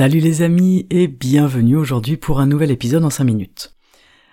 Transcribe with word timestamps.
Salut 0.00 0.20
les 0.20 0.40
amis 0.40 0.86
et 0.88 1.08
bienvenue 1.08 1.76
aujourd'hui 1.76 2.16
pour 2.16 2.40
un 2.40 2.46
nouvel 2.46 2.70
épisode 2.70 3.04
en 3.04 3.10
5 3.10 3.22
minutes. 3.22 3.74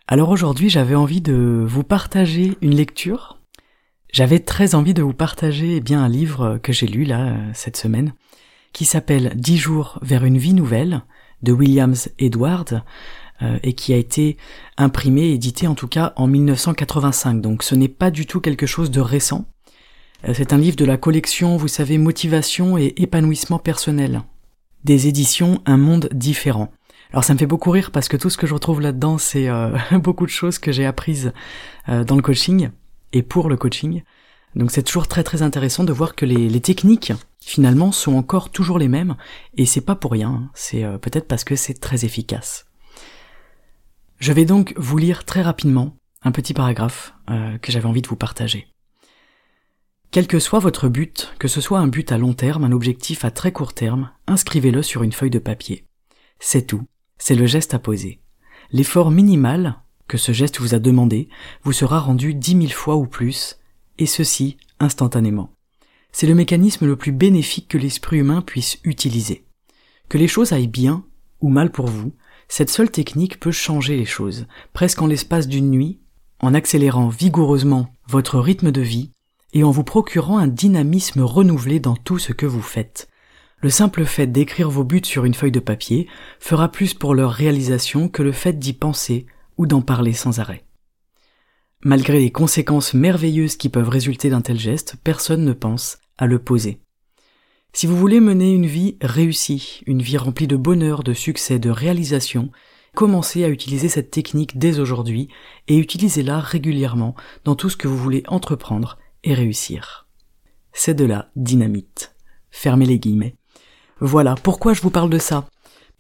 Alors 0.07 0.30
aujourd'hui 0.30 0.70
j'avais 0.70 0.95
envie 0.95 1.20
de 1.20 1.66
vous 1.67 1.84
partager 1.84 2.57
une 2.62 2.73
lecture. 2.73 3.41
J'avais 4.13 4.40
très 4.40 4.76
envie 4.76 4.93
de 4.93 5.02
vous 5.02 5.12
partager 5.12 5.76
eh 5.76 5.80
bien 5.81 6.02
un 6.02 6.07
livre 6.07 6.57
que 6.63 6.71
j'ai 6.71 6.88
lu 6.88 7.03
là 7.03 7.35
cette 7.53 7.76
semaine 7.76 8.13
qui 8.71 8.85
s'appelle 8.85 9.34
10 9.35 9.57
jours 9.57 9.99
vers 10.02 10.23
une 10.23 10.38
vie 10.38 10.53
nouvelle 10.53 11.01
de 11.43 11.51
Williams 11.51 12.07
Edward 12.18 12.82
euh, 13.41 13.60
et 13.62 13.73
qui 13.73 13.91
a 13.91 13.98
été 13.98 14.38
imprimé, 14.77 15.32
édité 15.32 15.68
en 15.68 15.76
tout 15.76 15.90
cas 15.90 16.13
en 16.15 16.27
1985. 16.27 17.41
Donc 17.41 17.63
ce 17.63 17.76
n'est 17.76 17.90
pas 17.90 18.10
du 18.10 18.26
tout 18.26 18.40
quelque 18.40 18.68
chose 18.68 18.90
de 18.90 19.01
récent. 19.01 19.43
Euh, 20.29 20.34
c'est 20.34 20.54
un 20.54 20.57
livre 20.60 20.77
de 20.77 20.85
la 20.85 20.95
collection, 20.95 21.57
vous 21.57 21.68
savez, 21.68 21.98
motivation 21.98 22.77
et 22.77 22.93
épanouissement 22.95 23.60
personnel. 23.60 24.23
Des 24.83 25.07
éditions 25.07 25.61
Un 25.65 25.77
monde 25.77 26.09
différent. 26.13 26.71
Alors 27.11 27.23
ça 27.23 27.33
me 27.33 27.39
fait 27.39 27.45
beaucoup 27.45 27.71
rire 27.71 27.91
parce 27.91 28.07
que 28.07 28.17
tout 28.17 28.29
ce 28.29 28.37
que 28.37 28.47
je 28.47 28.53
retrouve 28.53 28.81
là-dedans, 28.81 29.17
c'est 29.17 29.49
euh, 29.49 29.77
beaucoup 29.91 30.25
de 30.25 30.31
choses 30.31 30.59
que 30.59 30.71
j'ai 30.71 30.85
apprises 30.85 31.31
dans 31.87 32.17
le 32.17 32.21
coaching 32.21 32.70
et 33.13 33.23
pour 33.23 33.48
le 33.48 33.55
coaching. 33.55 34.03
Donc 34.55 34.71
c'est 34.71 34.83
toujours 34.83 35.07
très 35.07 35.23
très 35.23 35.41
intéressant 35.41 35.85
de 35.85 35.93
voir 35.93 36.15
que 36.15 36.25
les, 36.25 36.59
techniques 36.59 37.13
finalement 37.39 37.93
sont 37.93 38.15
encore 38.15 38.49
toujours 38.51 38.77
les 38.77 38.89
mêmes 38.89 39.15
et 39.55 39.65
c'est 39.65 39.79
pas 39.79 39.95
pour 39.95 40.11
rien, 40.11 40.29
hein. 40.29 40.49
c'est 40.53 40.83
peut-être 40.99 41.29
parce 41.29 41.45
que 41.45 41.55
c'est 41.55 41.75
très 41.75 42.03
efficace. 42.03 42.65
Je 44.20 44.33
vais 44.33 44.45
donc 44.45 44.73
vous 44.77 44.98
lire 44.98 45.25
très 45.25 45.41
rapidement 45.43 45.95
un 46.23 46.31
petit 46.31 46.53
paragraphe 46.53 47.13
euh, 47.29 47.57
que 47.59 47.71
j'avais 47.71 47.85
envie 47.85 48.01
de 48.01 48.07
vous 48.07 48.15
partager. 48.15 48.67
Quel 50.18 50.26
que 50.26 50.40
soit 50.40 50.57
votre 50.57 50.90
but, 50.90 51.32
que 51.37 51.48
ce 51.48 51.62
soit 51.62 51.77
un 51.77 51.85
but 51.85 52.12
à 52.12 52.18
long 52.18 52.34
terme, 52.34 52.63
un 52.63 52.71
objectif 52.71 53.23
à 53.23 53.29
très 53.29 53.51
court 53.51 53.76
terme, 53.76 54.10
inscrivez-le 54.26 54.82
sur 54.82 55.04
une 55.04 55.12
feuille 55.12 55.29
de 55.29 55.37
papier. 55.37 55.85
C'est 56.40 56.65
tout, 56.65 56.82
c'est 57.20 57.35
le 57.35 57.46
geste 57.46 57.76
à 57.76 57.77
poser. 57.77 58.20
L'effort 58.71 59.12
minimal 59.12 59.76
que 60.07 60.18
ce 60.18 60.32
geste 60.32 60.60
vous 60.60 60.73
a 60.73 60.79
demandé 60.79 61.29
vous 61.62 61.71
sera 61.71 61.99
rendu 61.99 62.34
dix 62.34 62.55
mille 62.55 62.73
fois 62.73 62.95
ou 62.95 63.05
plus, 63.05 63.60
et 63.99 64.07
ceci 64.07 64.57
instantanément. 64.79 65.51
C'est 66.12 66.25
le 66.25 66.34
mécanisme 66.34 66.88
le 66.88 66.95
plus 66.95 67.12
bénéfique 67.12 67.68
que 67.68 67.78
l'esprit 67.78 68.18
humain 68.18 68.41
puisse 68.41 68.79
utiliser. 68.84 69.45
Que 70.09 70.18
les 70.18 70.28
choses 70.28 70.51
aillent 70.51 70.66
bien 70.66 71.06
ou 71.41 71.50
mal 71.50 71.72
pour 71.72 71.85
vous, 71.85 72.12
cette 72.47 72.72
seule 72.72 72.90
technique 72.90 73.40
peut 73.40 73.51
changer 73.51 73.95
les 73.95 74.06
choses, 74.06 74.47
presque 74.73 74.99
en 74.99 75.05
l'espace 75.05 75.47
d'une 75.47 75.69
nuit, 75.69 75.99
en 76.39 76.55
accélérant 76.55 77.07
vigoureusement 77.07 77.94
votre 78.07 78.39
rythme 78.39 78.72
de 78.72 78.81
vie 78.81 79.11
et 79.53 79.63
en 79.63 79.72
vous 79.72 79.84
procurant 79.84 80.38
un 80.38 80.47
dynamisme 80.47 81.22
renouvelé 81.22 81.80
dans 81.80 81.96
tout 81.96 82.19
ce 82.19 82.34
que 82.34 82.46
vous 82.46 82.62
faites. 82.62 83.09
Le 83.59 83.69
simple 83.69 84.06
fait 84.06 84.28
d'écrire 84.28 84.69
vos 84.69 84.84
buts 84.84 85.02
sur 85.03 85.25
une 85.25 85.34
feuille 85.34 85.52
de 85.52 85.59
papier 85.59 86.08
fera 86.40 86.72
plus 86.72 86.94
pour 86.94 87.16
leur 87.16 87.31
réalisation 87.31 88.08
que 88.08 88.22
le 88.22 88.31
fait 88.31 88.59
d'y 88.59 88.74
penser 88.74 89.25
ou 89.58 89.66
d'en 89.66 89.81
parler 89.81 90.13
sans 90.13 90.40
arrêt. 90.40 90.63
Malgré 91.84 92.19
les 92.19 92.31
conséquences 92.31 92.94
merveilleuses 92.94 93.56
qui 93.56 93.69
peuvent 93.69 93.90
résulter 93.90 94.30
d'un 94.30 94.41
tel 94.41 94.59
geste, 94.59 94.96
personne 95.03 95.44
ne 95.44 95.53
pense 95.53 95.97
à 96.18 96.28
le 96.28 96.40
poser. 96.40 96.79
Si 97.74 97.85
vous 97.85 97.97
voulez 97.97 98.19
mener 98.19 98.53
une 98.53 98.66
vie 98.66 98.97
réussie, 99.02 99.81
une 99.85 100.02
vie 100.02 100.18
remplie 100.18 100.47
de 100.47 100.56
bonheur, 100.56 101.03
de 101.03 101.14
succès, 101.14 101.59
de 101.59 101.69
réalisation, 101.69 102.52
commencez 102.96 103.44
à 103.44 103.50
utiliser 103.50 103.90
cette 103.90 104.09
technique 104.09 104.58
dès 104.58 104.79
aujourd'hui 104.79 105.29
et 105.68 105.78
utilisez-la 105.78 106.40
régulièrement 106.40 107.16
dans 107.44 107.56
tout 107.56 107.69
ce 107.69 107.78
que 107.78 107.88
vous 107.88 107.97
voulez 107.97 108.24
entreprendre 108.28 108.97
réussir. 109.33 110.07
C'est 110.73 110.93
de 110.93 111.05
la 111.05 111.29
dynamite. 111.35 112.15
Fermez 112.51 112.85
les 112.85 112.99
guillemets. 112.99 113.35
Voilà, 113.99 114.35
pourquoi 114.35 114.73
je 114.73 114.81
vous 114.81 114.91
parle 114.91 115.09
de 115.09 115.17
ça 115.17 115.47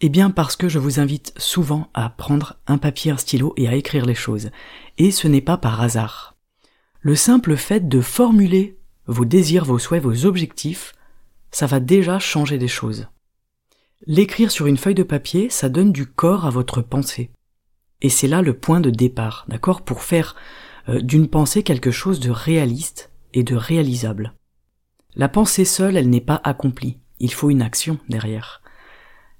Eh 0.01 0.09
bien 0.09 0.29
parce 0.29 0.55
que 0.55 0.69
je 0.69 0.79
vous 0.79 0.99
invite 0.99 1.33
souvent 1.37 1.89
à 1.93 2.09
prendre 2.09 2.57
un 2.67 2.77
papier, 2.77 3.11
un 3.11 3.17
stylo 3.17 3.53
et 3.57 3.67
à 3.67 3.75
écrire 3.75 4.05
les 4.05 4.15
choses. 4.15 4.51
Et 4.97 5.11
ce 5.11 5.27
n'est 5.27 5.41
pas 5.41 5.57
par 5.57 5.81
hasard. 5.81 6.35
Le 6.99 7.15
simple 7.15 7.55
fait 7.55 7.87
de 7.87 8.01
formuler 8.01 8.77
vos 9.07 9.25
désirs, 9.25 9.65
vos 9.65 9.79
souhaits, 9.79 10.03
vos 10.03 10.25
objectifs 10.25 10.93
ça 11.51 11.65
va 11.65 11.79
déjà 11.79 12.19
changer 12.19 12.57
des 12.57 12.67
choses. 12.67 13.07
L'écrire 14.05 14.51
sur 14.51 14.67
une 14.67 14.77
feuille 14.77 14.95
de 14.95 15.03
papier, 15.03 15.49
ça 15.49 15.69
donne 15.69 15.91
du 15.91 16.05
corps 16.05 16.45
à 16.45 16.49
votre 16.49 16.81
pensée. 16.81 17.31
Et 18.01 18.09
c'est 18.09 18.27
là 18.27 18.41
le 18.41 18.53
point 18.53 18.79
de 18.79 18.91
départ, 18.91 19.45
d'accord, 19.47 19.81
pour 19.81 20.03
faire 20.03 20.35
euh, 20.87 21.01
d'une 21.01 21.27
pensée 21.27 21.63
quelque 21.63 21.89
chose 21.89 22.19
de 22.19 22.29
réaliste 22.29 23.11
et 23.33 23.43
de 23.43 23.55
réalisable. 23.55 24.33
La 25.15 25.29
pensée 25.29 25.65
seule, 25.65 25.97
elle 25.97 26.09
n'est 26.09 26.21
pas 26.21 26.41
accomplie. 26.43 26.99
Il 27.19 27.33
faut 27.33 27.49
une 27.49 27.61
action 27.61 27.97
derrière. 28.09 28.61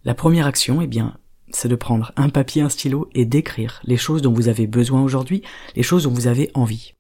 La 0.04 0.16
première 0.16 0.48
action, 0.48 0.82
eh 0.82 0.88
bien, 0.88 1.18
c'est 1.52 1.68
de 1.68 1.76
prendre 1.76 2.12
un 2.16 2.30
papier, 2.30 2.62
un 2.62 2.70
stylo 2.70 3.10
et 3.14 3.26
d'écrire 3.26 3.82
les 3.84 3.98
choses 3.98 4.22
dont 4.22 4.34
vous 4.34 4.48
avez 4.48 4.68
besoin 4.68 5.02
aujourd'hui, 5.02 5.44
les 5.76 5.84
choses 5.84 6.04
dont 6.04 6.12
vous 6.12 6.28
avez 6.28 6.50
envie. 6.54 6.94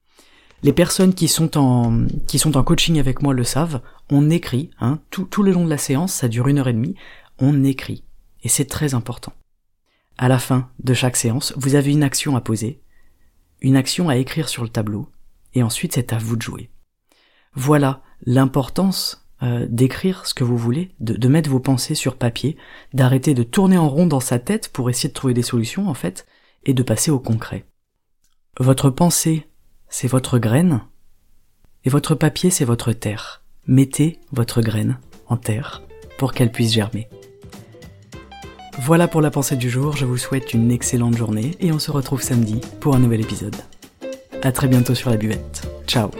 Les 0.63 0.73
personnes 0.73 1.13
qui 1.13 1.27
sont 1.27 1.57
en 1.57 2.07
qui 2.27 2.39
sont 2.39 2.57
en 2.57 2.63
coaching 2.63 2.99
avec 2.99 3.21
moi 3.21 3.33
le 3.33 3.43
savent. 3.43 3.81
On 4.09 4.29
écrit, 4.29 4.71
hein, 4.79 4.99
tout, 5.11 5.25
tout 5.25 5.43
le 5.43 5.51
long 5.51 5.65
de 5.65 5.69
la 5.69 5.77
séance, 5.77 6.13
ça 6.13 6.27
dure 6.27 6.47
une 6.47 6.57
heure 6.57 6.67
et 6.67 6.73
demie. 6.73 6.95
On 7.39 7.63
écrit, 7.63 8.03
et 8.43 8.49
c'est 8.49 8.65
très 8.65 8.93
important. 8.93 9.33
À 10.17 10.27
la 10.27 10.39
fin 10.39 10.69
de 10.79 10.95
chaque 10.95 11.17
séance, 11.17 11.53
vous 11.57 11.75
avez 11.75 11.91
une 11.91 12.01
action 12.01 12.35
à 12.35 12.41
poser, 12.41 12.81
une 13.61 13.75
action 13.75 14.09
à 14.09 14.17
écrire 14.17 14.49
sur 14.49 14.63
le 14.63 14.69
tableau, 14.69 15.09
et 15.53 15.61
ensuite 15.61 15.93
c'est 15.93 16.11
à 16.11 16.17
vous 16.17 16.35
de 16.35 16.41
jouer. 16.41 16.71
Voilà 17.57 18.01
l'importance 18.25 19.27
euh, 19.43 19.67
d'écrire 19.69 20.25
ce 20.25 20.33
que 20.33 20.43
vous 20.43 20.57
voulez, 20.57 20.95
de, 20.99 21.13
de 21.13 21.27
mettre 21.27 21.49
vos 21.49 21.59
pensées 21.59 21.95
sur 21.95 22.15
papier, 22.15 22.57
d'arrêter 22.93 23.33
de 23.33 23.43
tourner 23.43 23.77
en 23.77 23.89
rond 23.89 24.07
dans 24.07 24.19
sa 24.19 24.39
tête 24.39 24.69
pour 24.69 24.89
essayer 24.89 25.09
de 25.09 25.13
trouver 25.13 25.33
des 25.33 25.43
solutions 25.43 25.89
en 25.89 25.93
fait, 25.93 26.25
et 26.63 26.73
de 26.73 26.83
passer 26.83 27.11
au 27.11 27.19
concret. 27.19 27.65
Votre 28.59 28.89
pensée 28.89 29.47
c'est 29.89 30.07
votre 30.07 30.37
graine, 30.37 30.81
et 31.85 31.89
votre 31.89 32.15
papier, 32.15 32.49
c'est 32.49 32.65
votre 32.65 32.91
terre. 32.91 33.43
Mettez 33.65 34.19
votre 34.31 34.61
graine 34.61 34.99
en 35.27 35.37
terre 35.37 35.83
pour 36.17 36.33
qu'elle 36.33 36.51
puisse 36.51 36.73
germer. 36.73 37.07
Voilà 38.79 39.07
pour 39.07 39.21
la 39.21 39.31
pensée 39.31 39.55
du 39.55 39.69
jour, 39.69 39.95
je 39.95 40.05
vous 40.05 40.17
souhaite 40.17 40.53
une 40.53 40.71
excellente 40.71 41.17
journée 41.17 41.55
et 41.59 41.71
on 41.71 41.79
se 41.79 41.91
retrouve 41.91 42.21
samedi 42.21 42.59
pour 42.79 42.95
un 42.95 42.99
nouvel 42.99 43.21
épisode. 43.21 43.55
À 44.43 44.51
très 44.51 44.67
bientôt 44.67 44.95
sur 44.95 45.09
la 45.09 45.17
buvette. 45.17 45.67
Ciao 45.87 46.11